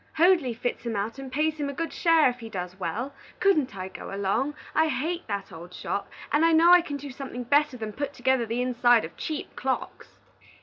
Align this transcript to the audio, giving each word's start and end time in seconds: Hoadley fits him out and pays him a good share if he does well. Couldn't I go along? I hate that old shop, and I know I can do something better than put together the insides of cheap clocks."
Hoadley 0.15 0.55
fits 0.55 0.83
him 0.83 0.95
out 0.95 1.19
and 1.19 1.31
pays 1.31 1.57
him 1.59 1.69
a 1.69 1.73
good 1.73 1.93
share 1.93 2.27
if 2.27 2.39
he 2.39 2.49
does 2.49 2.79
well. 2.79 3.13
Couldn't 3.39 3.77
I 3.77 3.87
go 3.87 4.11
along? 4.11 4.55
I 4.73 4.87
hate 4.87 5.27
that 5.27 5.51
old 5.51 5.75
shop, 5.75 6.09
and 6.31 6.43
I 6.43 6.53
know 6.53 6.71
I 6.73 6.81
can 6.81 6.97
do 6.97 7.11
something 7.11 7.43
better 7.43 7.77
than 7.77 7.93
put 7.93 8.11
together 8.11 8.47
the 8.47 8.63
insides 8.63 9.05
of 9.05 9.15
cheap 9.15 9.55
clocks." 9.55 10.17